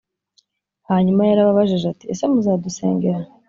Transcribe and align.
Hanyuma 0.89 1.21
yarababajije 1.29 1.85
ati 1.89 2.05
ese 2.13 2.23
muzadusengera 2.31 3.19